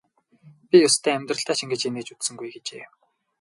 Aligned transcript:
Би 0.69 0.75
ёстой 0.87 1.13
амьдралдаа 1.17 1.55
ч 1.57 1.59
ингэж 1.63 1.81
инээж 1.87 2.07
үзсэнгүй 2.11 2.49
гэжээ. 2.53 2.85